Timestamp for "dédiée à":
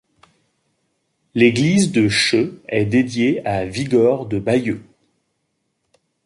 2.85-3.65